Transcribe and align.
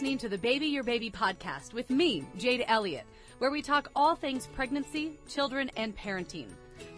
listening 0.00 0.16
to 0.16 0.30
the 0.30 0.38
Baby 0.38 0.68
Your 0.68 0.82
Baby 0.82 1.10
podcast 1.10 1.74
with 1.74 1.90
me, 1.90 2.24
Jade 2.38 2.64
Elliott, 2.68 3.04
where 3.36 3.50
we 3.50 3.60
talk 3.60 3.90
all 3.94 4.16
things 4.16 4.46
pregnancy, 4.46 5.18
children, 5.28 5.70
and 5.76 5.94
parenting. 5.94 6.46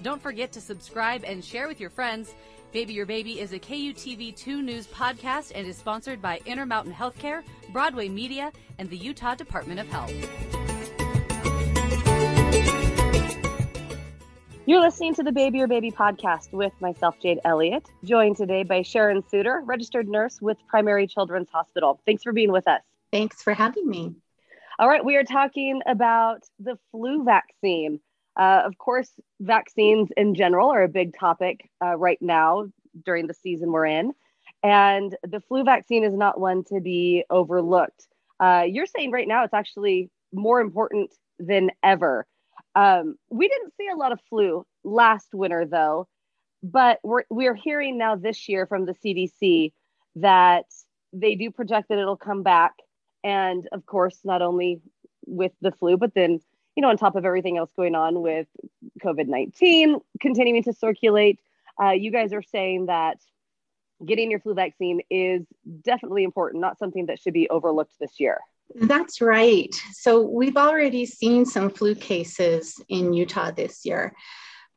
Don't 0.02 0.22
forget 0.22 0.52
to 0.52 0.60
subscribe 0.60 1.24
and 1.24 1.44
share 1.44 1.66
with 1.66 1.80
your 1.80 1.90
friends. 1.90 2.32
Baby 2.70 2.92
Your 2.92 3.06
Baby 3.06 3.40
is 3.40 3.52
a 3.52 3.58
KUTV 3.58 4.36
2 4.36 4.62
News 4.62 4.86
podcast 4.86 5.50
and 5.52 5.66
is 5.66 5.76
sponsored 5.76 6.22
by 6.22 6.40
Intermountain 6.46 6.94
Healthcare, 6.94 7.42
Broadway 7.72 8.08
Media, 8.08 8.52
and 8.78 8.88
the 8.88 8.96
Utah 8.96 9.34
Department 9.34 9.80
of 9.80 9.88
Health. 9.88 10.12
You're 14.64 14.80
listening 14.80 15.16
to 15.16 15.24
the 15.24 15.32
Baby 15.32 15.58
Your 15.58 15.66
Baby 15.66 15.90
podcast 15.90 16.52
with 16.52 16.72
myself, 16.80 17.16
Jade 17.20 17.40
Elliott, 17.44 17.84
joined 18.04 18.36
today 18.36 18.62
by 18.62 18.82
Sharon 18.82 19.24
Suter, 19.28 19.60
registered 19.64 20.06
nurse 20.06 20.40
with 20.40 20.56
Primary 20.68 21.08
Children's 21.08 21.48
Hospital. 21.50 22.00
Thanks 22.06 22.22
for 22.22 22.32
being 22.32 22.52
with 22.52 22.68
us. 22.68 22.80
Thanks 23.12 23.42
for 23.42 23.52
having 23.52 23.88
me. 23.88 24.14
All 24.78 24.88
right, 24.88 25.04
we 25.04 25.16
are 25.16 25.24
talking 25.24 25.82
about 25.86 26.44
the 26.58 26.78
flu 26.90 27.24
vaccine. 27.24 28.00
Uh, 28.40 28.62
of 28.64 28.78
course, 28.78 29.10
vaccines 29.40 30.08
in 30.16 30.34
general 30.34 30.70
are 30.70 30.82
a 30.82 30.88
big 30.88 31.14
topic 31.16 31.68
uh, 31.84 31.94
right 31.96 32.20
now 32.22 32.66
during 33.04 33.26
the 33.26 33.34
season 33.34 33.70
we're 33.70 33.86
in. 33.86 34.12
And 34.62 35.14
the 35.22 35.40
flu 35.40 35.62
vaccine 35.64 36.04
is 36.04 36.14
not 36.14 36.40
one 36.40 36.64
to 36.64 36.80
be 36.80 37.24
overlooked. 37.28 38.06
Uh, 38.40 38.64
you're 38.66 38.86
saying 38.86 39.10
right 39.10 39.28
now 39.28 39.44
it's 39.44 39.54
actually 39.54 40.10
more 40.32 40.60
important 40.60 41.14
than 41.38 41.70
ever. 41.82 42.26
Um, 42.74 43.16
we 43.28 43.48
didn't 43.48 43.74
see 43.76 43.88
a 43.92 43.96
lot 43.96 44.12
of 44.12 44.20
flu 44.30 44.64
last 44.84 45.28
winter, 45.34 45.66
though, 45.66 46.08
but 46.62 46.98
we're 47.02 47.24
we're 47.28 47.54
hearing 47.54 47.98
now 47.98 48.16
this 48.16 48.48
year 48.48 48.66
from 48.66 48.86
the 48.86 48.94
CDC 48.94 49.72
that 50.16 50.64
they 51.12 51.34
do 51.34 51.50
project 51.50 51.88
that 51.88 51.98
it'll 51.98 52.16
come 52.16 52.42
back, 52.42 52.72
and 53.24 53.68
of 53.72 53.86
course, 53.86 54.18
not 54.24 54.42
only 54.42 54.80
with 55.26 55.52
the 55.60 55.72
flu, 55.72 55.96
but 55.96 56.14
then 56.14 56.40
you 56.76 56.80
know, 56.80 56.88
on 56.88 56.96
top 56.96 57.16
of 57.16 57.26
everything 57.26 57.58
else 57.58 57.70
going 57.76 57.94
on 57.94 58.22
with 58.22 58.46
COVID 59.04 59.28
nineteen 59.28 59.98
continuing 60.20 60.62
to 60.64 60.72
circulate, 60.72 61.38
uh, 61.82 61.90
you 61.90 62.10
guys 62.10 62.32
are 62.32 62.42
saying 62.42 62.86
that 62.86 63.18
getting 64.04 64.30
your 64.30 64.40
flu 64.40 64.54
vaccine 64.54 65.00
is 65.10 65.42
definitely 65.84 66.24
important, 66.24 66.60
not 66.60 66.78
something 66.78 67.06
that 67.06 67.20
should 67.20 67.34
be 67.34 67.48
overlooked 67.50 67.92
this 68.00 68.18
year. 68.18 68.40
That's 68.74 69.20
right. 69.20 69.74
So 69.92 70.22
we've 70.22 70.56
already 70.56 71.04
seen 71.06 71.44
some 71.44 71.70
flu 71.70 71.94
cases 71.94 72.82
in 72.88 73.12
Utah 73.12 73.50
this 73.50 73.84
year. 73.84 74.14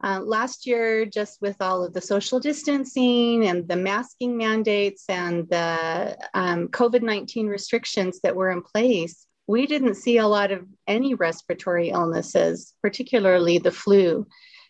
Uh, 0.03 0.19
last 0.19 0.67
year, 0.67 1.05
just 1.05 1.41
with 1.41 1.55
all 1.61 1.83
of 1.83 1.93
the 1.93 2.01
social 2.01 2.39
distancing 2.39 3.45
and 3.45 3.67
the 3.67 3.75
masking 3.75 4.37
mandates 4.37 5.05
and 5.09 5.47
the 5.49 6.17
um, 6.33 6.67
COVID 6.67 7.01
19 7.01 7.47
restrictions 7.47 8.19
that 8.21 8.35
were 8.35 8.51
in 8.51 8.61
place, 8.61 9.25
we 9.47 9.65
didn't 9.65 9.95
see 9.95 10.17
a 10.17 10.27
lot 10.27 10.51
of 10.51 10.65
any 10.87 11.13
respiratory 11.13 11.89
illnesses, 11.89 12.73
particularly 12.81 13.57
the 13.57 13.71
flu. 13.71 14.27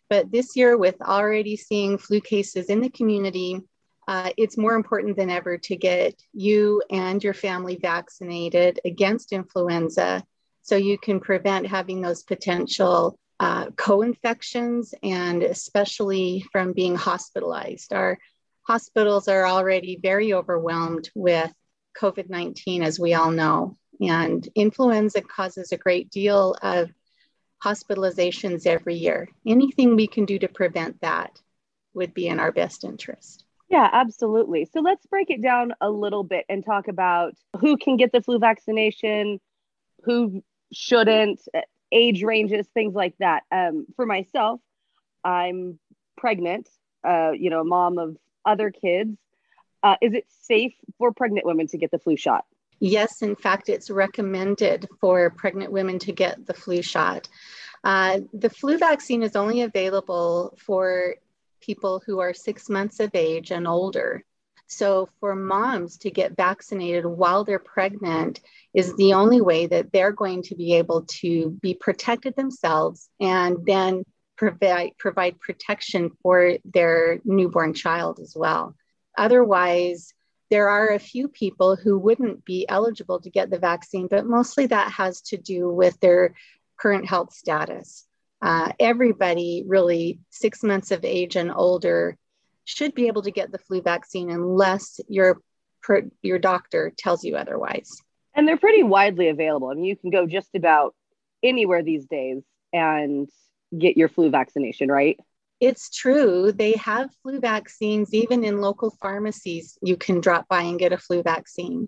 But 0.10 0.32
this 0.32 0.56
year, 0.56 0.78
with 0.78 1.02
already 1.02 1.58
seeing 1.58 1.98
flu 1.98 2.22
cases 2.22 2.68
in 2.68 2.82
the 2.82 2.90
community, 2.90 3.62
uh, 4.08 4.30
it's 4.38 4.58
more 4.58 4.76
important 4.76 5.18
than 5.18 5.32
ever 5.32 5.58
to 5.58 5.76
get 5.76 6.14
you 6.34 6.84
and 6.92 7.24
your 7.24 7.34
family 7.34 7.78
vaccinated 7.82 8.80
against 8.86 9.34
influenza 9.34 10.24
so 10.62 10.76
you 10.76 10.98
can 10.98 11.20
prevent 11.20 11.68
having 11.68 12.02
those 12.02 12.24
potential 12.24 13.18
uh, 13.40 13.68
co 13.76 14.02
infections 14.02 14.94
and 15.04 15.44
especially 15.44 16.46
from 16.52 16.74
being 16.74 16.96
hospitalized. 16.96 17.94
Our 17.94 18.18
hospitals 18.64 19.28
are 19.28 19.46
already 19.46 20.00
very 20.02 20.34
overwhelmed 20.34 21.10
with 21.16 21.52
COVID 22.00 22.30
19, 22.30 22.84
as 22.84 23.00
we 23.00 23.14
all 23.14 23.32
know, 23.32 23.78
and 24.02 24.48
influenza 24.56 25.22
causes 25.22 25.72
a 25.72 25.78
great 25.78 26.10
deal 26.10 26.56
of 26.62 26.90
hospitalizations 27.64 28.66
every 28.66 28.96
year. 28.96 29.30
Anything 29.46 29.96
we 29.96 30.08
can 30.08 30.26
do 30.26 30.38
to 30.40 30.48
prevent 30.48 31.02
that 31.02 31.40
would 31.94 32.14
be 32.14 32.28
in 32.28 32.40
our 32.40 32.52
best 32.52 32.84
interest. 32.84 33.46
Yeah, 33.70 33.90
absolutely. 33.92 34.66
So 34.66 34.82
let's 34.82 35.06
break 35.08 35.30
it 35.32 35.42
down 35.42 35.74
a 35.82 35.90
little 35.90 36.24
bit 36.24 36.46
and 36.50 36.64
talk 36.64 36.88
about 36.88 37.34
who 37.60 37.78
can 37.78 37.98
get 37.98 38.12
the 38.12 38.22
flu 38.22 38.38
vaccination, 38.38 39.40
who 40.04 40.44
shouldn't, 40.72 41.42
age 41.92 42.24
ranges, 42.24 42.68
things 42.74 42.94
like 42.94 43.16
that. 43.20 43.44
Um, 43.52 43.86
for 43.96 44.06
myself, 44.06 44.60
I'm 45.24 45.80
pregnant, 46.18 46.70
uh, 47.08 47.32
you 47.32 47.50
know, 47.50 47.64
mom 47.64 47.98
of 47.98 48.18
other 48.46 48.72
kids. 48.72 49.18
Uh, 49.84 49.96
is 50.02 50.14
it 50.14 50.26
safe 50.42 50.74
for 50.98 51.12
pregnant 51.12 51.46
women 51.46 51.68
to 51.68 51.78
get 51.78 51.92
the 51.92 52.00
flu 52.00 52.18
shot? 52.18 52.46
Yes, 52.80 53.22
in 53.22 53.36
fact, 53.36 53.70
it's 53.70 53.90
recommended 53.90 54.88
for 55.00 55.30
pregnant 55.30 55.72
women 55.72 56.00
to 56.00 56.12
get 56.12 56.46
the 56.46 56.54
flu 56.54 56.82
shot. 56.82 57.30
Uh, 57.84 58.22
the 58.34 58.50
flu 58.50 58.78
vaccine 58.78 59.24
is 59.24 59.36
only 59.36 59.62
available 59.62 60.58
for 60.58 61.16
people 61.62 62.02
who 62.06 62.20
are 62.20 62.34
six 62.34 62.70
months 62.70 63.00
of 63.00 63.12
age 63.14 63.52
and 63.52 63.68
older. 63.68 64.24
So, 64.68 65.10
for 65.20 65.36
moms 65.36 65.98
to 66.00 66.12
get 66.12 66.36
vaccinated 66.36 67.06
while 67.06 67.44
they're 67.44 67.60
pregnant 67.60 68.42
is 68.74 68.96
the 68.96 69.14
only 69.14 69.42
way 69.42 69.68
that 69.68 69.92
they're 69.92 70.12
going 70.12 70.42
to 70.44 70.56
be 70.56 70.74
able 70.76 71.04
to 71.22 71.52
be 71.62 71.74
protected 71.74 72.36
themselves 72.36 73.10
and 73.20 73.58
then 73.66 74.04
provide, 74.38 74.92
provide 74.98 75.40
protection 75.40 76.12
for 76.22 76.58
their 76.66 77.20
newborn 77.24 77.74
child 77.74 78.20
as 78.20 78.34
well. 78.36 78.76
Otherwise, 79.18 80.14
there 80.50 80.70
are 80.70 80.90
a 80.90 81.00
few 81.00 81.28
people 81.28 81.76
who 81.76 81.98
wouldn't 81.98 82.44
be 82.44 82.68
eligible 82.68 83.20
to 83.22 83.30
get 83.30 83.50
the 83.50 83.60
vaccine, 83.60 84.08
but 84.08 84.26
mostly 84.26 84.68
that 84.68 84.92
has 84.92 85.22
to 85.22 85.38
do 85.38 85.70
with 85.70 86.00
their 86.00 86.36
current 86.78 87.08
health 87.08 87.34
status 87.34 88.06
uh, 88.42 88.72
everybody 88.80 89.64
really 89.66 90.20
six 90.30 90.62
months 90.62 90.92
of 90.92 91.04
age 91.04 91.36
and 91.36 91.52
older 91.52 92.18
should 92.66 92.94
be 92.94 93.08
able 93.08 93.22
to 93.22 93.32
get 93.32 93.52
the 93.52 93.58
flu 93.58 93.82
vaccine 93.82 94.30
unless 94.30 95.00
your 95.08 95.42
your 96.22 96.40
doctor 96.40 96.92
tells 96.98 97.24
you 97.24 97.36
otherwise. 97.36 98.02
And 98.34 98.48
they're 98.48 98.58
pretty 98.58 98.84
widely 98.84 99.30
available. 99.30 99.70
I 99.70 99.76
mean, 99.76 99.86
you 99.86 99.96
can 99.96 100.10
go 100.10 100.26
just 100.26 100.50
about 100.56 100.96
anywhere 101.44 101.84
these 101.84 102.06
days 102.06 102.44
and 102.74 103.30
get 103.78 103.96
your 103.96 104.10
flu 104.10 104.30
vaccination, 104.30 104.90
right? 104.90 105.18
It's 105.62 105.90
true. 105.90 106.52
They 106.52 106.74
have 106.74 107.10
flu 107.24 107.40
vaccines 107.40 108.14
even 108.14 108.44
in 108.44 108.60
local 108.60 108.92
pharmacies. 109.02 109.78
You 109.82 109.96
can 109.96 110.20
drop 110.20 110.48
by 110.50 110.64
and 110.64 110.78
get 110.78 110.92
a 110.92 110.98
flu 110.98 111.24
vaccine. 111.24 111.88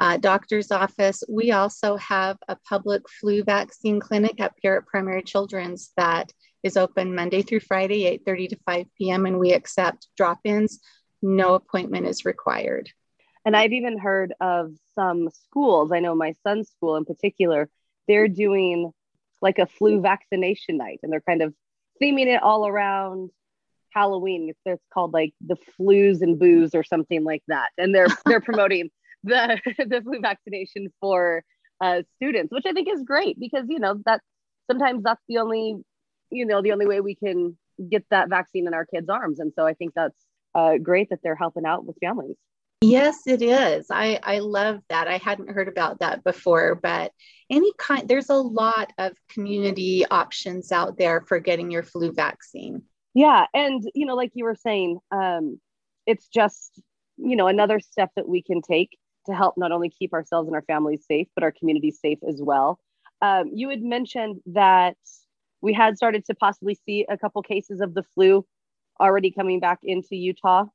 Uh, 0.00 0.16
doctor's 0.16 0.72
office. 0.72 1.22
We 1.28 1.52
also 1.52 1.96
have 1.96 2.38
a 2.48 2.56
public 2.68 3.02
flu 3.08 3.44
vaccine 3.44 4.00
clinic 4.00 4.40
up 4.40 4.54
here 4.60 4.74
at 4.74 4.86
Primary 4.86 5.22
Children's 5.22 5.92
that 5.96 6.32
is 6.64 6.76
open 6.78 7.14
Monday 7.14 7.42
through 7.42 7.60
Friday, 7.60 8.04
8:30 8.26 8.48
to 8.48 8.56
5 8.66 8.86
p.m. 8.98 9.26
and 9.26 9.38
we 9.38 9.52
accept 9.52 10.08
drop-ins. 10.16 10.80
No 11.22 11.54
appointment 11.54 12.06
is 12.06 12.24
required. 12.24 12.90
And 13.44 13.54
I've 13.54 13.72
even 13.72 13.98
heard 13.98 14.32
of 14.40 14.72
some 14.94 15.28
schools. 15.30 15.92
I 15.92 16.00
know 16.00 16.14
my 16.14 16.32
son's 16.42 16.70
school 16.70 16.96
in 16.96 17.04
particular. 17.04 17.68
They're 18.08 18.28
doing 18.28 18.90
like 19.42 19.58
a 19.58 19.66
flu 19.66 20.00
vaccination 20.00 20.78
night, 20.78 21.00
and 21.02 21.12
they're 21.12 21.20
kind 21.20 21.42
of 21.42 21.54
theming 22.02 22.26
it 22.26 22.42
all 22.42 22.66
around 22.66 23.30
Halloween. 23.90 24.48
It's, 24.48 24.60
it's 24.64 24.82
called 24.92 25.12
like 25.12 25.34
the 25.46 25.56
flus 25.78 26.22
and 26.22 26.38
booze 26.38 26.74
or 26.74 26.82
something 26.82 27.24
like 27.24 27.42
that. 27.48 27.68
And 27.76 27.94
they're 27.94 28.08
they're 28.26 28.40
promoting 28.40 28.90
the 29.22 29.60
the 29.78 30.00
flu 30.02 30.20
vaccination 30.20 30.90
for 30.98 31.44
uh, 31.82 32.02
students, 32.16 32.52
which 32.52 32.64
I 32.66 32.72
think 32.72 32.88
is 32.88 33.02
great 33.02 33.38
because 33.38 33.66
you 33.68 33.78
know 33.78 34.00
that 34.06 34.22
sometimes 34.70 35.02
that's 35.02 35.22
the 35.28 35.38
only 35.38 35.76
you 36.34 36.44
know 36.44 36.62
the 36.62 36.72
only 36.72 36.86
way 36.86 37.00
we 37.00 37.14
can 37.14 37.56
get 37.90 38.04
that 38.10 38.28
vaccine 38.28 38.66
in 38.66 38.74
our 38.74 38.86
kids' 38.86 39.08
arms. 39.08 39.40
And 39.40 39.52
so 39.56 39.66
I 39.66 39.74
think 39.74 39.92
that's 39.94 40.18
uh, 40.54 40.78
great 40.78 41.10
that 41.10 41.20
they're 41.22 41.34
helping 41.34 41.64
out 41.64 41.84
with 41.84 41.96
families. 41.98 42.36
Yes, 42.80 43.22
it 43.26 43.40
is. 43.40 43.86
I, 43.90 44.20
I 44.22 44.40
love 44.40 44.80
that. 44.90 45.08
I 45.08 45.16
hadn't 45.16 45.50
heard 45.50 45.68
about 45.68 46.00
that 46.00 46.22
before, 46.22 46.74
but 46.74 47.12
any 47.48 47.72
kind, 47.78 48.06
there's 48.06 48.28
a 48.28 48.34
lot 48.34 48.92
of 48.98 49.12
community 49.30 50.04
options 50.06 50.70
out 50.70 50.98
there 50.98 51.22
for 51.22 51.38
getting 51.38 51.70
your 51.70 51.82
flu 51.82 52.12
vaccine. 52.12 52.82
Yeah. 53.14 53.46
And, 53.54 53.82
you 53.94 54.04
know, 54.04 54.14
like 54.14 54.32
you 54.34 54.44
were 54.44 54.54
saying, 54.56 54.98
um, 55.10 55.58
it's 56.06 56.28
just, 56.28 56.78
you 57.16 57.36
know, 57.36 57.46
another 57.46 57.80
step 57.80 58.10
that 58.16 58.28
we 58.28 58.42
can 58.42 58.60
take 58.60 58.98
to 59.26 59.34
help 59.34 59.54
not 59.56 59.72
only 59.72 59.88
keep 59.88 60.12
ourselves 60.12 60.46
and 60.46 60.54
our 60.54 60.62
families 60.62 61.06
safe, 61.08 61.28
but 61.34 61.42
our 61.42 61.52
community 61.52 61.90
safe 61.90 62.18
as 62.28 62.40
well. 62.42 62.78
Um, 63.22 63.50
you 63.54 63.70
had 63.70 63.80
mentioned 63.80 64.40
that 64.46 64.96
we 65.64 65.72
had 65.72 65.96
started 65.96 66.26
to 66.26 66.34
possibly 66.34 66.78
see 66.84 67.06
a 67.08 67.16
couple 67.16 67.40
cases 67.42 67.80
of 67.80 67.94
the 67.94 68.02
flu 68.14 68.46
already 69.00 69.30
coming 69.30 69.60
back 69.60 69.78
into 69.82 70.14
Utah. 70.14 70.66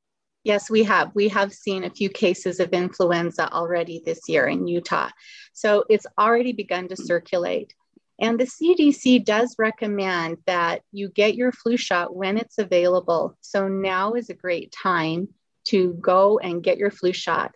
Yes, 0.44 0.68
we 0.68 0.84
have. 0.84 1.12
We 1.14 1.28
have 1.28 1.54
seen 1.54 1.84
a 1.84 1.92
few 1.92 2.10
cases 2.10 2.60
of 2.60 2.70
influenza 2.74 3.54
already 3.54 4.02
this 4.04 4.28
year 4.28 4.48
in 4.48 4.68
Utah. 4.68 5.10
So 5.54 5.84
it's 5.90 6.08
already 6.18 6.54
begun 6.54 6.88
to 6.88 6.98
circulate. 6.98 7.76
And 8.20 8.40
the 8.40 8.46
CDC 8.46 9.24
does 9.26 9.56
recommend 9.60 10.38
that 10.48 10.82
you 10.92 11.10
get 11.10 11.36
your 11.36 11.52
flu 11.52 11.78
shot 11.78 12.16
when 12.16 12.38
it's 12.40 12.58
available. 12.58 13.38
So 13.42 13.68
now 13.68 14.14
is 14.14 14.32
a 14.32 14.34
great 14.34 14.72
time 14.72 15.28
to 15.66 15.94
go 16.02 16.40
and 16.40 16.64
get 16.64 16.80
your 16.80 16.92
flu 16.92 17.14
shot. 17.14 17.56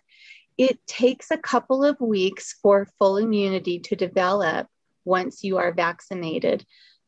it 0.56 0.78
takes 0.86 1.32
a 1.32 1.36
couple 1.52 1.82
of 1.82 2.00
weeks 2.00 2.54
for 2.62 2.86
full 2.96 3.16
immunity 3.16 3.80
to 3.80 3.96
develop 3.96 4.68
once 5.04 5.42
you 5.42 5.58
are 5.58 5.72
vaccinated. 5.72 6.64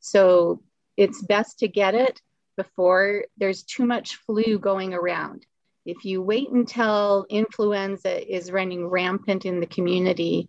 So 0.06 0.62
it's 0.96 1.20
best 1.20 1.58
to 1.58 1.68
get 1.68 1.96
it 1.96 2.22
before 2.56 3.24
there's 3.36 3.64
too 3.64 3.84
much 3.84 4.14
flu 4.14 4.56
going 4.60 4.94
around. 4.94 5.44
If 5.84 6.04
you 6.04 6.22
wait 6.22 6.48
until 6.48 7.26
influenza 7.28 8.34
is 8.34 8.52
running 8.52 8.86
rampant 8.86 9.44
in 9.44 9.58
the 9.58 9.66
community, 9.66 10.48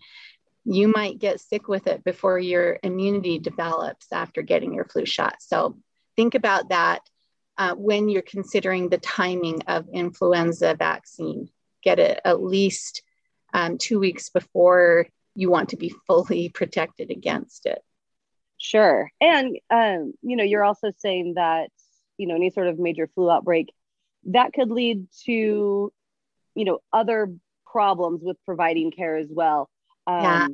you 0.64 0.90
might 0.90 1.18
get 1.18 1.42
sick 1.42 1.68
with 1.68 1.88
it 1.88 2.04
before 2.04 2.38
your 2.38 2.78
immunity 2.84 3.40
develops 3.40 4.06
after 4.12 4.44
getting 4.44 4.76
your 4.76 4.86
flu 4.86 5.08
shot. 5.08 5.38
So 5.40 5.80
think 6.16 6.36
about 6.36 6.70
that 6.70 7.02
uh, 7.58 7.74
when 7.74 8.10
you're 8.10 8.22
considering 8.22 8.90
the 8.90 9.00
timing 9.00 9.64
of 9.64 9.90
influenza 9.92 10.76
vaccine. 10.76 11.50
Get 11.84 11.98
it 11.98 12.20
at 12.24 12.44
least 12.44 13.02
um, 13.56 13.80
two 13.80 14.00
weeks 14.00 14.30
before 14.30 15.08
you 15.34 15.50
want 15.50 15.70
to 15.70 15.78
be 15.78 15.90
fully 16.08 16.50
protected 16.50 17.10
against 17.10 17.66
it. 17.66 17.80
Sure. 18.58 19.12
And, 19.22 19.58
um, 19.70 20.14
you 20.22 20.36
know, 20.36 20.44
you're 20.44 20.64
also 20.64 20.92
saying 20.98 21.36
that, 21.36 21.70
you 22.18 22.28
know, 22.28 22.36
any 22.36 22.50
sort 22.50 22.68
of 22.68 22.80
major 22.80 23.10
flu 23.14 23.30
outbreak 23.30 23.72
that 24.26 24.54
could 24.54 24.70
lead 24.70 25.08
to, 25.26 25.92
you 26.56 26.66
know, 26.66 26.80
other 26.92 27.34
problems 27.66 28.22
with 28.24 28.38
providing 28.46 28.92
care 28.92 29.18
as 29.18 29.28
well. 29.30 29.70
Um, 30.06 30.24
yeah. 30.24 30.48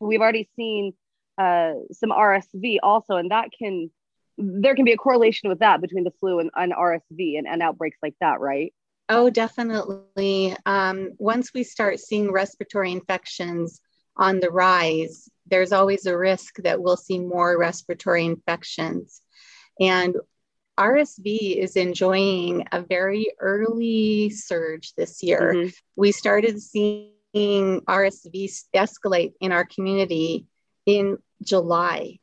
We've 0.00 0.20
already 0.20 0.48
seen 0.56 0.92
uh, 1.38 1.72
some 1.92 2.10
RSV 2.10 2.78
also, 2.82 3.16
and 3.16 3.30
that 3.30 3.50
can, 3.56 3.90
there 4.38 4.74
can 4.74 4.84
be 4.84 4.92
a 4.92 4.96
correlation 4.96 5.48
with 5.48 5.60
that 5.60 5.80
between 5.80 6.04
the 6.04 6.12
flu 6.20 6.40
and, 6.40 6.50
and 6.54 6.72
RSV 6.72 7.38
and, 7.38 7.46
and 7.46 7.62
outbreaks 7.62 7.98
like 8.02 8.14
that, 8.20 8.40
right? 8.40 8.72
Oh, 9.08 9.28
definitely. 9.30 10.56
Um, 10.64 11.10
once 11.18 11.52
we 11.54 11.62
start 11.62 12.00
seeing 12.00 12.32
respiratory 12.32 12.90
infections 12.92 13.80
on 14.16 14.40
the 14.40 14.50
rise, 14.50 15.28
there's 15.46 15.72
always 15.72 16.06
a 16.06 16.16
risk 16.16 16.56
that 16.62 16.80
we'll 16.80 16.96
see 16.96 17.18
more 17.18 17.58
respiratory 17.58 18.24
infections. 18.24 19.20
And 19.80 20.16
RSV 20.78 21.56
is 21.56 21.76
enjoying 21.76 22.66
a 22.72 22.80
very 22.80 23.28
early 23.38 24.30
surge 24.30 24.92
this 24.94 25.22
year. 25.22 25.54
Mm-hmm. 25.54 25.68
We 25.96 26.12
started 26.12 26.60
seeing 26.60 27.12
RSV 27.34 28.62
escalate 28.74 29.34
in 29.40 29.52
our 29.52 29.64
community 29.64 30.46
in 30.86 31.18
July. 31.42 32.18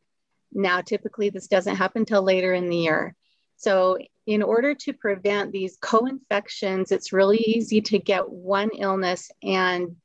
Now, 0.54 0.82
typically, 0.82 1.30
this 1.30 1.48
doesn't 1.48 1.78
happen 1.78 2.06
till 2.06 2.24
later 2.24 2.54
in 2.54 2.70
the 2.70 2.78
year. 2.78 3.16
So, 3.56 3.98
in 4.28 4.44
order 4.44 4.76
to 4.76 4.94
prevent 4.94 5.52
these 5.52 5.78
co 5.82 6.06
infections, 6.06 6.92
it's 6.92 7.14
really 7.14 7.38
easy 7.38 7.82
to 7.82 8.00
get 8.00 8.30
one 8.30 8.70
illness. 8.78 9.32
And 9.42 9.96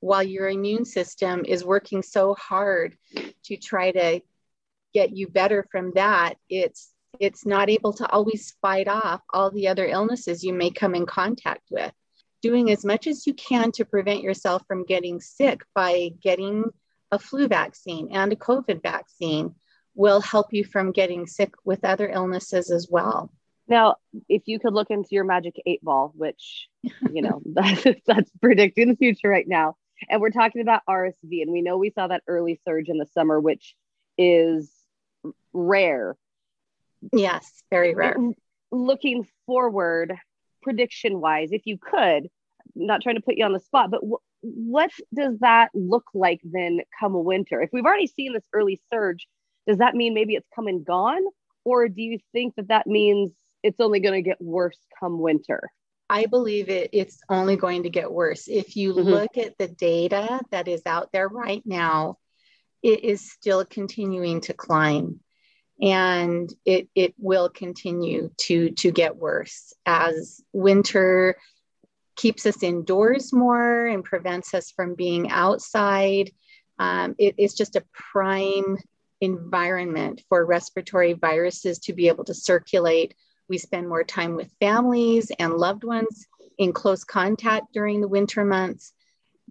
while 0.00 0.22
your 0.22 0.48
immune 0.48 0.84
system 0.84 1.44
is 1.46 1.64
working 1.64 2.02
so 2.02 2.34
hard 2.34 2.96
to 3.44 3.56
try 3.56 3.92
to 3.92 4.20
get 4.92 5.16
you 5.16 5.28
better 5.28 5.66
from 5.70 5.92
that, 5.94 6.34
it's 6.48 6.92
it's 7.18 7.44
not 7.44 7.68
able 7.68 7.92
to 7.92 8.08
always 8.08 8.54
fight 8.62 8.88
off 8.88 9.20
all 9.30 9.50
the 9.50 9.68
other 9.68 9.86
illnesses 9.86 10.44
you 10.44 10.52
may 10.52 10.70
come 10.70 10.94
in 10.94 11.06
contact 11.06 11.62
with. 11.70 11.92
Doing 12.40 12.70
as 12.70 12.84
much 12.84 13.06
as 13.06 13.26
you 13.26 13.34
can 13.34 13.72
to 13.72 13.84
prevent 13.84 14.22
yourself 14.22 14.62
from 14.66 14.84
getting 14.84 15.20
sick 15.20 15.60
by 15.74 16.10
getting 16.22 16.64
a 17.10 17.18
flu 17.18 17.48
vaccine 17.48 18.08
and 18.12 18.32
a 18.32 18.36
COVID 18.36 18.82
vaccine 18.82 19.54
will 19.94 20.20
help 20.20 20.52
you 20.52 20.64
from 20.64 20.92
getting 20.92 21.26
sick 21.26 21.52
with 21.64 21.84
other 21.84 22.08
illnesses 22.08 22.70
as 22.70 22.88
well. 22.88 23.30
Now, 23.68 23.96
if 24.28 24.42
you 24.46 24.58
could 24.58 24.72
look 24.72 24.90
into 24.90 25.10
your 25.12 25.24
magic 25.24 25.60
eight 25.66 25.82
ball, 25.82 26.12
which, 26.16 26.68
you 27.12 27.22
know, 27.22 27.42
that's, 27.44 27.84
that's 28.06 28.30
predicting 28.40 28.88
the 28.88 28.96
future 28.96 29.28
right 29.28 29.46
now, 29.46 29.76
and 30.08 30.20
we're 30.20 30.30
talking 30.30 30.62
about 30.62 30.82
RSV, 30.88 31.42
and 31.42 31.52
we 31.52 31.62
know 31.62 31.76
we 31.76 31.90
saw 31.90 32.06
that 32.06 32.22
early 32.26 32.60
surge 32.64 32.88
in 32.88 32.98
the 32.98 33.06
summer, 33.06 33.40
which 33.40 33.74
is 34.16 34.70
rare. 35.52 36.16
Yes, 37.12 37.62
very 37.70 37.94
rare. 37.94 38.16
Looking 38.72 39.26
forward, 39.46 40.14
prediction 40.62 41.20
wise, 41.20 41.50
if 41.52 41.62
you 41.64 41.78
could, 41.78 42.28
not 42.74 43.02
trying 43.02 43.16
to 43.16 43.22
put 43.22 43.36
you 43.36 43.44
on 43.44 43.52
the 43.52 43.60
spot, 43.60 43.90
but 43.90 44.00
w- 44.00 44.18
what 44.42 44.90
does 45.14 45.38
that 45.40 45.70
look 45.74 46.04
like 46.14 46.40
then 46.44 46.80
come 46.98 47.24
winter? 47.24 47.60
If 47.60 47.70
we've 47.72 47.84
already 47.84 48.06
seen 48.06 48.32
this 48.32 48.44
early 48.52 48.80
surge, 48.92 49.26
does 49.66 49.78
that 49.78 49.94
mean 49.94 50.14
maybe 50.14 50.34
it's 50.34 50.48
come 50.54 50.66
and 50.66 50.84
gone? 50.84 51.22
Or 51.64 51.88
do 51.88 52.00
you 52.02 52.18
think 52.32 52.54
that 52.56 52.68
that 52.68 52.86
means 52.86 53.32
it's 53.62 53.80
only 53.80 54.00
going 54.00 54.22
to 54.22 54.28
get 54.28 54.40
worse 54.40 54.78
come 54.98 55.20
winter? 55.20 55.70
I 56.10 56.26
believe 56.26 56.68
it, 56.68 56.90
it's 56.92 57.20
only 57.28 57.54
going 57.54 57.84
to 57.84 57.88
get 57.88 58.10
worse. 58.10 58.48
If 58.48 58.74
you 58.74 58.92
mm-hmm. 58.92 59.08
look 59.08 59.38
at 59.38 59.56
the 59.58 59.68
data 59.68 60.40
that 60.50 60.66
is 60.66 60.82
out 60.84 61.12
there 61.12 61.28
right 61.28 61.62
now, 61.64 62.18
it 62.82 63.04
is 63.04 63.30
still 63.30 63.64
continuing 63.64 64.40
to 64.42 64.52
climb 64.52 65.20
and 65.80 66.52
it, 66.64 66.88
it 66.96 67.14
will 67.16 67.48
continue 67.48 68.30
to, 68.38 68.70
to 68.70 68.90
get 68.90 69.16
worse 69.16 69.72
as 69.86 70.42
winter 70.52 71.36
keeps 72.16 72.44
us 72.44 72.64
indoors 72.64 73.32
more 73.32 73.86
and 73.86 74.02
prevents 74.02 74.52
us 74.52 74.72
from 74.72 74.96
being 74.96 75.30
outside. 75.30 76.32
Um, 76.80 77.14
it, 77.18 77.36
it's 77.38 77.54
just 77.54 77.76
a 77.76 77.84
prime 77.92 78.78
environment 79.20 80.22
for 80.28 80.44
respiratory 80.44 81.12
viruses 81.12 81.78
to 81.78 81.92
be 81.92 82.08
able 82.08 82.24
to 82.24 82.34
circulate. 82.34 83.14
We 83.50 83.58
spend 83.58 83.88
more 83.88 84.04
time 84.04 84.36
with 84.36 84.54
families 84.60 85.30
and 85.38 85.54
loved 85.54 85.84
ones 85.84 86.26
in 86.56 86.72
close 86.72 87.02
contact 87.04 87.66
during 87.74 88.00
the 88.00 88.08
winter 88.08 88.44
months. 88.44 88.92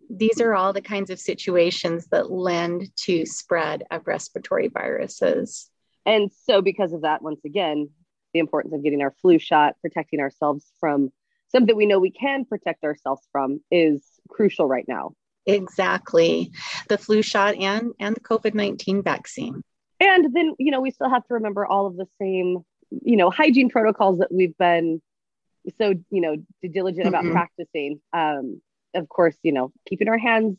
These 0.10 0.40
are 0.40 0.56
all 0.56 0.72
the 0.74 0.82
kinds 0.82 1.10
of 1.10 1.20
situations 1.20 2.08
that 2.08 2.32
lend 2.32 2.96
to 3.04 3.26
spread 3.26 3.84
of 3.92 4.08
respiratory 4.08 4.70
viruses. 4.70 5.70
And 6.06 6.32
so, 6.46 6.62
because 6.62 6.94
of 6.94 7.02
that, 7.02 7.22
once 7.22 7.42
again, 7.46 7.90
the 8.34 8.40
importance 8.40 8.74
of 8.74 8.84
getting 8.84 9.02
our 9.02 9.14
flu 9.22 9.38
shot, 9.38 9.76
protecting 9.82 10.22
ourselves 10.22 10.66
from 10.80 11.12
something 11.50 11.76
we 11.76 11.86
know 11.86 12.00
we 12.00 12.12
can 12.12 12.46
protect 12.46 12.86
ourselves 12.86 13.28
from 13.34 13.60
is 13.70 14.04
crucial 14.30 14.66
right 14.66 14.86
now. 14.88 15.12
Exactly. 15.46 16.52
The 16.88 16.98
flu 16.98 17.22
shot 17.22 17.56
and 17.56 17.92
and 18.00 18.16
the 18.16 18.22
COVID-19 18.22 19.04
vaccine. 19.04 19.62
And 20.00 20.34
then, 20.34 20.56
you 20.58 20.72
know, 20.72 20.80
we 20.80 20.92
still 20.92 21.10
have 21.10 21.26
to 21.28 21.34
remember 21.34 21.66
all 21.66 21.86
of 21.86 21.98
the 21.98 22.08
same, 22.22 22.64
you 22.92 23.18
know, 23.18 23.30
hygiene 23.30 23.70
protocols 23.70 24.20
that 24.20 24.32
we've 24.32 24.58
been 24.58 25.02
so, 25.78 25.94
you 26.10 26.22
know, 26.22 26.38
diligent 26.62 27.08
mm-hmm. 27.08 27.16
about 27.16 27.32
practicing. 27.32 28.02
Um, 28.14 28.62
of 28.96 29.08
course, 29.08 29.36
you 29.44 29.52
know, 29.52 29.72
keeping 29.88 30.08
our 30.10 30.18
hands 30.18 30.58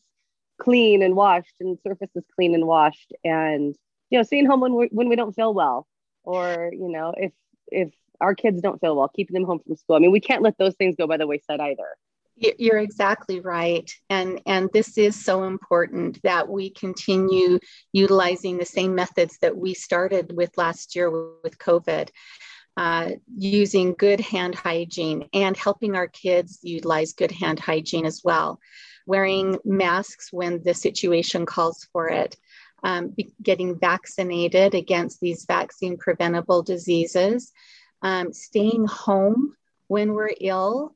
clean 0.61 1.03
and 1.03 1.17
washed 1.17 1.55
and 1.61 1.79
surfaces 1.83 2.23
clean 2.37 2.55
and 2.55 2.67
washed 2.67 3.13
and 3.25 3.75
you 4.11 4.19
know, 4.19 4.23
staying 4.23 4.47
home 4.47 4.61
when 4.61 4.75
we 4.75 4.89
when 4.91 5.09
we 5.09 5.17
don't 5.17 5.35
feel 5.35 5.55
well 5.55 5.87
or, 6.23 6.71
you 6.73 6.89
know, 6.89 7.15
if 7.17 7.33
if 7.69 7.93
our 8.21 8.35
kids 8.35 8.61
don't 8.61 8.81
feel 8.81 8.97
well, 8.97 9.09
keeping 9.09 9.35
them 9.35 9.45
home 9.45 9.61
from 9.61 9.77
school. 9.77 9.97
I 9.97 9.99
mean, 9.99 10.11
we 10.11 10.21
can't 10.21 10.43
let 10.43 10.59
those 10.59 10.75
things 10.75 10.97
go 10.97 11.07
by 11.07 11.17
the 11.17 11.27
wayside 11.27 11.61
either. 11.61 11.97
You're 12.41 12.79
exactly 12.79 13.41
right. 13.41 13.91
And, 14.09 14.41
and 14.47 14.71
this 14.73 14.97
is 14.97 15.23
so 15.23 15.45
important 15.45 16.23
that 16.23 16.49
we 16.49 16.71
continue 16.71 17.59
utilizing 17.93 18.57
the 18.57 18.65
same 18.65 18.95
methods 18.95 19.37
that 19.43 19.55
we 19.55 19.75
started 19.75 20.35
with 20.35 20.57
last 20.57 20.97
year 20.97 21.11
with 21.11 21.59
COVID, 21.59 22.09
uh, 22.79 23.11
using 23.37 23.93
good 23.93 24.21
hand 24.21 24.55
hygiene 24.55 25.29
and 25.35 25.55
helping 25.55 25.97
our 25.97 26.09
kids 26.09 26.61
utilize 26.63 27.13
good 27.13 27.31
hand 27.31 27.61
hygiene 27.61 28.07
as 28.07 28.23
well, 28.25 28.59
wearing 29.07 29.59
masks 29.67 30.29
when 30.33 30.63
the 30.63 30.73
situation 30.73 31.45
calls 31.45 31.87
for 31.93 32.09
it. 32.09 32.37
Um, 32.83 33.15
getting 33.43 33.79
vaccinated 33.79 34.75
against 34.75 35.21
these 35.21 35.45
vaccine 35.45 35.99
preventable 35.99 36.63
diseases, 36.63 37.53
um, 38.01 38.33
staying 38.33 38.87
home 38.87 39.55
when 39.89 40.15
we're 40.15 40.31
ill, 40.41 40.95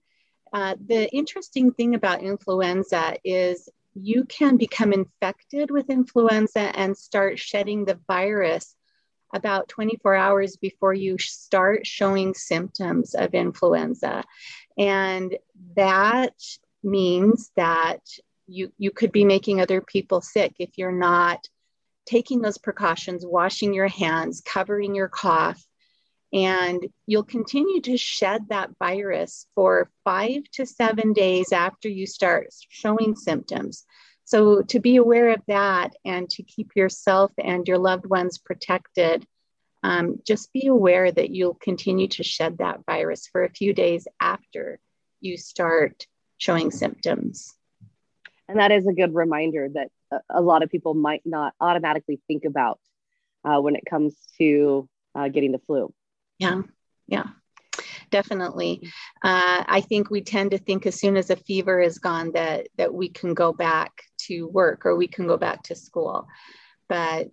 uh, 0.54 0.76
the 0.87 1.12
interesting 1.12 1.73
thing 1.73 1.96
about 1.96 2.23
influenza 2.23 3.16
is 3.25 3.68
you 3.94 4.25
can 4.25 4.56
become 4.56 4.92
infected 4.92 5.68
with 5.68 5.90
influenza 5.90 6.61
and 6.61 6.96
start 6.96 7.40
shedding 7.40 7.84
the 7.84 7.99
virus 8.06 8.76
about 9.34 9.68
24 9.68 10.14
hours 10.14 10.56
before 10.56 10.94
you 10.94 11.18
start 11.18 11.84
showing 11.84 12.34
symptoms 12.34 13.16
of 13.16 13.34
influenza. 13.34 14.23
And 14.78 15.37
that 15.76 16.34
means 16.84 17.50
that 17.56 18.00
you, 18.46 18.70
you 18.78 18.92
could 18.92 19.11
be 19.11 19.25
making 19.25 19.61
other 19.61 19.80
people 19.80 20.20
sick 20.20 20.54
if 20.61 20.78
you're 20.78 20.92
not 20.92 21.49
taking 22.06 22.40
those 22.42 22.58
precautions, 22.58 23.26
washing 23.26 23.75
your 23.75 23.88
hands, 23.88 24.40
covering 24.40 24.94
your 24.94 25.08
cough, 25.08 25.64
and 26.34 26.84
you'll 27.06 27.22
continue 27.22 27.80
to 27.80 27.96
shed 27.96 28.48
that 28.48 28.70
virus 28.80 29.46
for 29.54 29.88
five 30.02 30.42
to 30.52 30.66
seven 30.66 31.12
days 31.12 31.52
after 31.52 31.88
you 31.88 32.06
start 32.06 32.48
showing 32.68 33.14
symptoms. 33.14 33.84
So, 34.24 34.62
to 34.62 34.80
be 34.80 34.96
aware 34.96 35.30
of 35.30 35.42
that 35.46 35.94
and 36.04 36.28
to 36.30 36.42
keep 36.42 36.74
yourself 36.74 37.30
and 37.38 37.68
your 37.68 37.78
loved 37.78 38.06
ones 38.06 38.38
protected, 38.38 39.24
um, 39.84 40.18
just 40.26 40.52
be 40.52 40.66
aware 40.66 41.12
that 41.12 41.30
you'll 41.30 41.54
continue 41.54 42.08
to 42.08 42.24
shed 42.24 42.58
that 42.58 42.80
virus 42.84 43.28
for 43.30 43.44
a 43.44 43.50
few 43.50 43.72
days 43.72 44.08
after 44.18 44.80
you 45.20 45.36
start 45.36 46.06
showing 46.38 46.70
symptoms. 46.70 47.54
And 48.48 48.58
that 48.58 48.72
is 48.72 48.86
a 48.86 48.92
good 48.92 49.14
reminder 49.14 49.68
that 49.74 49.90
a, 50.28 50.40
lot 50.40 50.62
of 50.62 50.70
people 50.70 50.94
might 50.94 51.22
not 51.24 51.54
automatically 51.60 52.20
think 52.26 52.44
about 52.44 52.80
uh, 53.44 53.60
when 53.60 53.76
it 53.76 53.84
comes 53.88 54.16
to 54.38 54.88
uh, 55.14 55.28
getting 55.28 55.52
the 55.52 55.60
flu. 55.66 55.92
Yeah, 56.38 56.62
yeah, 57.06 57.24
definitely. 58.10 58.90
Uh, 59.22 59.64
I 59.66 59.80
think 59.80 60.10
we 60.10 60.22
tend 60.22 60.50
to 60.50 60.58
think 60.58 60.86
as 60.86 60.98
soon 60.98 61.16
as 61.16 61.30
a 61.30 61.36
fever 61.36 61.80
is 61.80 61.98
gone 61.98 62.32
that 62.32 62.68
that 62.76 62.92
we 62.92 63.08
can 63.08 63.34
go 63.34 63.52
back 63.52 63.92
to 64.26 64.46
work 64.48 64.84
or 64.86 64.96
we 64.96 65.06
can 65.06 65.26
go 65.26 65.36
back 65.36 65.62
to 65.64 65.74
school, 65.74 66.26
but 66.88 67.30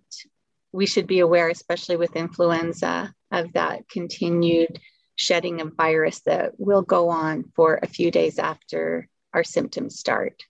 we 0.72 0.86
should 0.86 1.06
be 1.06 1.18
aware, 1.18 1.48
especially 1.48 1.96
with 1.96 2.16
influenza, 2.16 3.14
of 3.30 3.52
that 3.52 3.88
continued 3.88 4.80
shedding 5.16 5.60
of 5.60 5.74
virus 5.76 6.20
that 6.20 6.52
will 6.58 6.82
go 6.82 7.08
on 7.10 7.44
for 7.54 7.78
a 7.82 7.86
few 7.86 8.10
days 8.10 8.38
after 8.38 9.08
our 9.34 9.44
symptoms 9.44 9.98
start. 9.98 10.42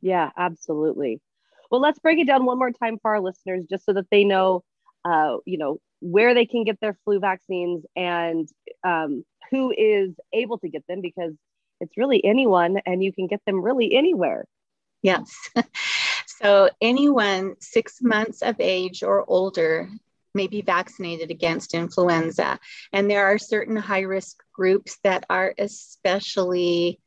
Yeah, 0.00 0.30
absolutely. 0.36 1.20
Well, 1.70 1.80
let's 1.80 1.98
break 1.98 2.18
it 2.18 2.26
down 2.26 2.44
one 2.44 2.58
more 2.58 2.70
time 2.70 2.98
for 3.00 3.12
our 3.12 3.20
listeners, 3.20 3.64
just 3.68 3.84
so 3.84 3.92
that 3.92 4.08
they 4.10 4.24
know, 4.24 4.64
uh, 5.04 5.36
you 5.44 5.58
know, 5.58 5.80
where 6.00 6.34
they 6.34 6.46
can 6.46 6.64
get 6.64 6.80
their 6.80 6.96
flu 7.04 7.20
vaccines 7.20 7.84
and 7.94 8.48
um, 8.84 9.24
who 9.50 9.72
is 9.76 10.10
able 10.32 10.58
to 10.58 10.68
get 10.68 10.86
them, 10.88 11.00
because 11.00 11.32
it's 11.80 11.96
really 11.96 12.24
anyone, 12.24 12.78
and 12.86 13.02
you 13.02 13.12
can 13.12 13.26
get 13.26 13.40
them 13.46 13.62
really 13.62 13.94
anywhere. 13.94 14.44
Yes. 15.02 15.32
so 16.26 16.70
anyone 16.80 17.54
six 17.60 17.98
months 18.02 18.42
of 18.42 18.56
age 18.60 19.02
or 19.02 19.24
older 19.28 19.88
may 20.34 20.46
be 20.46 20.60
vaccinated 20.60 21.30
against 21.30 21.74
influenza. 21.74 22.60
And 22.92 23.10
there 23.10 23.26
are 23.26 23.38
certain 23.38 23.76
high 23.76 24.02
risk 24.02 24.42
groups 24.52 24.98
that 25.02 25.24
are 25.30 25.54
especially 25.58 27.00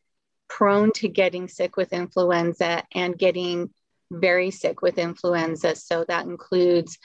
prone 0.49 0.91
to 0.93 1.07
getting 1.07 1.47
sick 1.47 1.77
with 1.77 1.93
influenza 1.93 2.83
and 2.93 3.17
getting 3.17 3.69
very 4.11 4.49
sick 4.51 4.81
with 4.81 4.97
influenza. 4.97 5.75
So 5.75 6.03
that 6.07 6.25
includes 6.25 6.97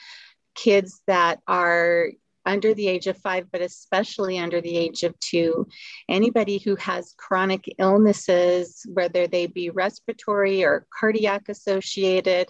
kids 0.55 1.01
that 1.07 1.39
are 1.47 2.09
under 2.45 2.73
the 2.73 2.87
age 2.87 3.07
of 3.07 3.17
five, 3.17 3.51
but 3.51 3.61
especially 3.61 4.37
under 4.37 4.61
the 4.61 4.77
age 4.77 5.03
of 5.03 5.19
two. 5.19 5.67
Anybody 6.07 6.59
who 6.59 6.75
has 6.75 7.15
chronic 7.17 7.65
illnesses, 7.79 8.85
whether 8.87 9.27
they 9.27 9.47
be 9.47 9.69
respiratory 9.71 10.63
or 10.63 10.85
cardiac 10.97 11.49
associated, 11.49 12.49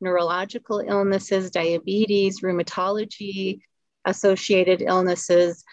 neurological 0.00 0.80
illnesses, 0.80 1.50
diabetes, 1.50 2.40
rheumatology 2.40 3.60
associated 4.04 4.82
illnesses. 4.82 5.64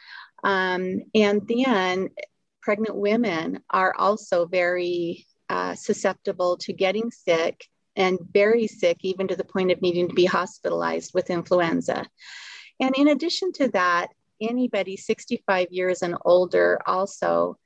Um, 0.44 1.02
and 1.16 1.42
then 1.48 2.10
pregnant 2.62 2.96
women 2.96 3.62
are 3.70 3.94
also 3.98 4.46
very 4.46 5.26
uh, 5.50 5.76
susceptible 5.76 6.58
to 6.58 6.74
getting 6.74 7.12
sick 7.12 7.68
and 7.96 8.20
very 8.32 8.68
sick, 8.68 8.98
even 9.02 9.28
to 9.28 9.36
the 9.36 9.44
point 9.44 9.72
of 9.72 9.82
needing 9.82 10.10
to 10.10 10.16
be 10.16 10.26
hospitalized 10.26 11.12
with 11.14 11.30
influenza. 11.30 12.06
And 12.80 12.96
in 12.98 13.08
addition 13.08 13.52
to 13.54 13.70
that, 13.70 14.08
anybody 14.42 14.98
65 14.98 15.68
years 15.72 16.02
and 16.02 16.16
older 16.26 16.80
also 16.86 17.58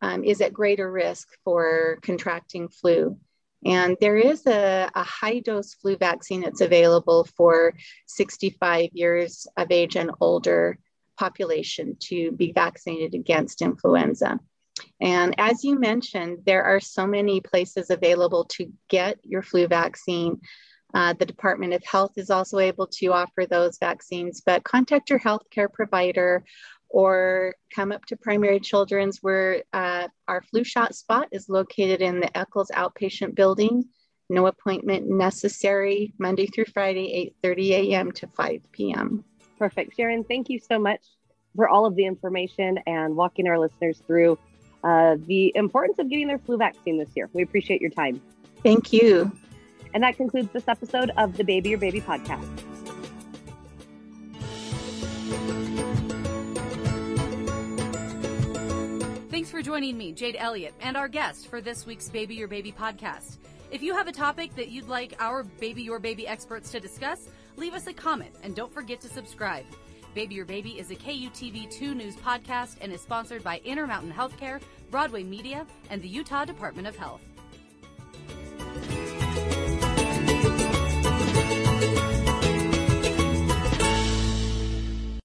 um, 0.00 0.24
is 0.24 0.40
at 0.40 0.52
greater 0.52 0.90
risk 0.90 1.28
for 1.44 1.98
contracting 2.02 2.68
flu. 2.68 3.18
And 3.64 3.96
there 4.00 4.16
is 4.16 4.46
a, 4.46 4.90
a, 4.94 5.02
high 5.02 5.38
dose 5.38 5.74
flu 5.74 5.96
vaccine 5.96 6.42
that's 6.42 6.60
available 6.60 7.26
for 7.36 7.72
65 8.06 8.90
years 8.92 9.46
of 9.56 9.70
age 9.70 9.96
and 9.96 10.10
older 10.20 10.78
population 11.18 11.96
to 12.00 12.32
be 12.32 12.52
vaccinated 12.52 13.14
against 13.14 13.62
influenza. 13.62 14.38
And 15.00 15.34
as 15.38 15.64
you 15.64 15.78
mentioned, 15.78 16.38
there 16.46 16.64
are 16.64 16.80
so 16.80 17.06
many 17.06 17.40
places 17.40 17.90
available 17.90 18.44
to 18.56 18.72
get 18.88 19.18
your 19.22 19.42
flu 19.42 19.66
vaccine. 19.66 20.40
Uh, 20.94 21.12
the 21.12 21.26
Department 21.26 21.72
of 21.72 21.84
Health 21.84 22.12
is 22.16 22.30
also 22.30 22.58
able 22.58 22.86
to 22.86 23.12
offer 23.12 23.46
those 23.46 23.78
vaccines, 23.78 24.42
but 24.44 24.64
contact 24.64 25.10
your 25.10 25.18
healthcare 25.18 25.72
provider 25.72 26.44
or 26.88 27.56
come 27.74 27.90
up 27.90 28.04
to 28.06 28.16
Primary 28.16 28.60
Children's 28.60 29.18
where 29.20 29.64
uh, 29.72 30.06
our 30.28 30.42
flu 30.42 30.62
shot 30.62 30.94
spot 30.94 31.28
is 31.32 31.48
located 31.48 32.00
in 32.00 32.20
the 32.20 32.36
Eccles 32.38 32.70
outpatient 32.72 33.34
building. 33.34 33.84
No 34.30 34.46
appointment 34.46 35.08
necessary, 35.08 36.14
Monday 36.18 36.46
through 36.46 36.66
Friday, 36.72 37.32
8.30 37.44 37.70
a.m. 37.70 38.12
to 38.12 38.28
5 38.28 38.60
p.m. 38.70 39.24
Perfect. 39.58 39.96
Sharon, 39.96 40.24
thank 40.24 40.48
you 40.48 40.60
so 40.60 40.78
much 40.78 41.02
for 41.56 41.68
all 41.68 41.84
of 41.84 41.96
the 41.96 42.06
information 42.06 42.78
and 42.86 43.16
walking 43.16 43.48
our 43.48 43.58
listeners 43.58 44.00
through 44.06 44.38
uh, 44.84 45.16
the 45.26 45.50
importance 45.54 45.98
of 45.98 46.10
getting 46.10 46.28
their 46.28 46.38
flu 46.38 46.58
vaccine 46.58 46.98
this 46.98 47.08
year. 47.16 47.28
We 47.32 47.42
appreciate 47.42 47.80
your 47.80 47.90
time. 47.90 48.20
Thank 48.62 48.92
you. 48.92 49.32
And 49.94 50.02
that 50.02 50.16
concludes 50.16 50.52
this 50.52 50.68
episode 50.68 51.10
of 51.16 51.36
the 51.36 51.44
Baby 51.44 51.70
Your 51.70 51.78
Baby 51.78 52.00
podcast. 52.00 52.44
Thanks 59.30 59.50
for 59.50 59.62
joining 59.62 59.96
me, 59.96 60.12
Jade 60.12 60.36
Elliott, 60.38 60.74
and 60.80 60.96
our 60.96 61.08
guest 61.08 61.48
for 61.48 61.60
this 61.60 61.86
week's 61.86 62.08
Baby 62.08 62.34
Your 62.34 62.48
Baby 62.48 62.72
podcast. 62.72 63.38
If 63.70 63.82
you 63.82 63.94
have 63.94 64.06
a 64.06 64.12
topic 64.12 64.54
that 64.56 64.68
you'd 64.68 64.88
like 64.88 65.14
our 65.18 65.42
Baby 65.42 65.82
Your 65.82 65.98
Baby 65.98 66.28
experts 66.28 66.70
to 66.72 66.80
discuss, 66.80 67.28
leave 67.56 67.74
us 67.74 67.86
a 67.86 67.92
comment 67.92 68.34
and 68.42 68.54
don't 68.54 68.72
forget 68.72 69.00
to 69.00 69.08
subscribe. 69.08 69.64
Baby 70.14 70.36
Your 70.36 70.44
Baby 70.44 70.78
is 70.78 70.92
a 70.92 70.94
KUTV2 70.94 71.96
news 71.96 72.14
podcast 72.14 72.76
and 72.80 72.92
is 72.92 73.00
sponsored 73.00 73.42
by 73.42 73.60
Intermountain 73.64 74.12
Healthcare, 74.12 74.62
Broadway 74.88 75.24
Media, 75.24 75.66
and 75.90 76.00
the 76.00 76.08
Utah 76.08 76.44
Department 76.44 76.86
of 76.86 76.94
Health. 76.94 77.20